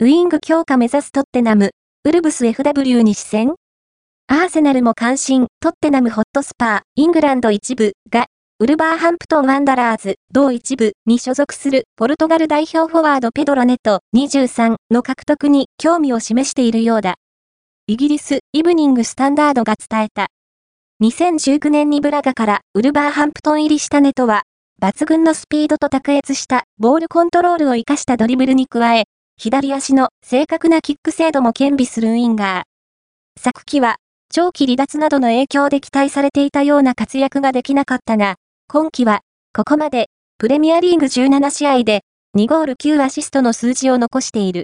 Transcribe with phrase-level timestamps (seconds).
[0.00, 1.72] ウィング強化目指すトッテナム、
[2.04, 3.56] ウルブス FW に視線
[4.28, 8.26] アーセナルも関心、トッテナムホットスパー、イングランド一部が、
[8.60, 17.16] ウルバーハンプトンワンダラーズ、同一部に所属するポルトガル代表フォワードペドロネト23の獲得に興味を示しているようだ。
[17.88, 20.28] イギリス、イブニングスタンダードが伝えた。
[21.02, 24.44] 2019年にブラガからウルバーハンプトン入りしたネトは、
[24.80, 29.06] 抜群のスピードと卓越したボールコントロールを活かしたドリブルに加え、
[29.40, 33.40] 左足の正確なキック精度も兼備するウィンガー。
[33.40, 33.98] 昨季は
[34.34, 38.34] 長期離脱などの影響で期待されていたような活躍ができなかったが、
[38.66, 39.20] 今季は、
[39.54, 42.00] ここまで、プレミアリーグ17試合で、
[42.36, 44.56] 2ゴール9アシストの数字を残している。